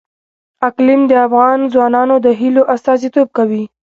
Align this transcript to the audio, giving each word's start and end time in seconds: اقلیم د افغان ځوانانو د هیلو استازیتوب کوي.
اقلیم 0.67 1.01
د 1.07 1.11
افغان 1.25 1.59
ځوانانو 1.73 2.15
د 2.25 2.27
هیلو 2.39 2.63
استازیتوب 2.75 3.27
کوي. 3.37 3.63